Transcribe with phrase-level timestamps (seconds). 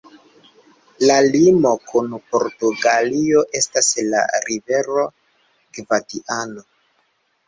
[1.07, 5.05] La limo kun Portugalio estas la rivero
[5.79, 6.65] Gvadiano.